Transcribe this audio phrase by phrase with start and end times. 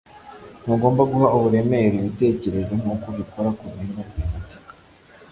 [0.63, 4.73] ntugomba guha uburemere ibitekerezo nkuko ubikora kubintu bifatika